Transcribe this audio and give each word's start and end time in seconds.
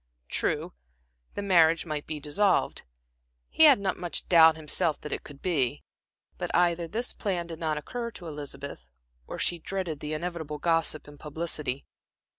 True, 0.29 0.73
the 1.35 1.43
marriage 1.43 1.85
might 1.85 2.07
be 2.07 2.19
dissolved 2.19 2.81
he 3.51 3.65
had 3.65 3.79
not 3.79 3.97
much 3.97 4.27
doubt 4.27 4.55
himself 4.55 4.99
that 5.01 5.11
it 5.11 5.23
could 5.23 5.43
be; 5.43 5.83
but 6.39 6.49
either 6.55 6.87
this 6.87 7.13
plan 7.13 7.45
did 7.45 7.59
not 7.59 7.77
occur 7.77 8.09
to 8.09 8.25
Elizabeth, 8.25 8.87
or 9.27 9.37
she 9.37 9.59
dreaded 9.59 9.99
the 9.99 10.13
inevitable 10.13 10.57
gossip 10.57 11.07
and 11.07 11.19
publicity. 11.19 11.85